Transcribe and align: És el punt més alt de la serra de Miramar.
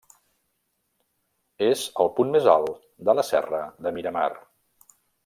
És 1.67 1.83
el 2.05 2.11
punt 2.17 2.33
més 2.37 2.49
alt 2.57 2.79
de 3.11 3.15
la 3.19 3.27
serra 3.29 3.61
de 3.87 3.93
Miramar. 3.99 4.29